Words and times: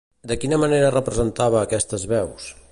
De 0.29 0.37
quina 0.43 0.57
manera 0.63 0.89
representava 0.95 1.61
aquestes 1.69 2.09
veus? 2.17 2.53